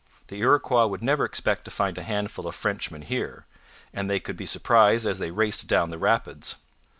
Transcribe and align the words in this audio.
The 0.29 0.37
Iroquois 0.37 0.87
would 0.87 1.03
never 1.03 1.25
expect 1.25 1.63
to 1.65 1.69
find 1.69 1.95
a 1.95 2.01
handful 2.01 2.47
of 2.47 2.55
Frenchmen 2.55 3.03
here, 3.03 3.45
and 3.93 4.09
they 4.09 4.19
could 4.19 4.35
be 4.35 4.47
surprised 4.47 5.05
as 5.05 5.19
they 5.19 5.29
raced 5.29 5.67
down 5.67 5.91
the 5.91 5.99
rapids. 5.99 6.55